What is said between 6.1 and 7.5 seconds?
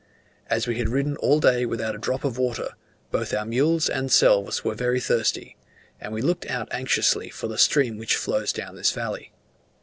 we looked out anxiously for